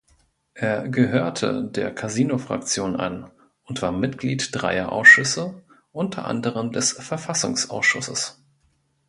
Er 0.55 0.89
gehörte 0.89 1.63
der 1.63 1.93
Casino-Fraktion 1.93 2.95
an 2.95 3.29
und 3.65 3.83
war 3.83 3.91
Mitglied 3.91 4.49
dreier 4.51 4.91
Ausschüsse, 4.91 5.61
unter 5.91 6.25
anderem 6.25 6.71
des 6.71 6.93
Verfassungsausschusses. 6.93 8.41